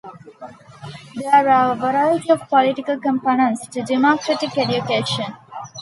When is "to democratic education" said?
3.67-5.35